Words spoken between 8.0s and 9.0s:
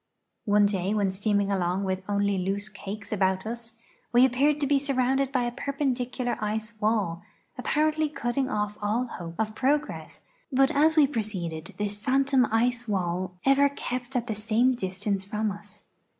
cutting off